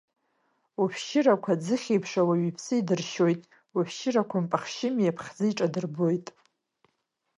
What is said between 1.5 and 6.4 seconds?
аӡыхь еиԥш, ауаҩ иԥсы идыршьоит, ушәшьырақәа мпахьшьыми, аԥхӡы иҿадырбоит…